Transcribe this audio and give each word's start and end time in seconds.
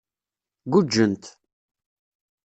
Guǧǧent. 0.71 1.23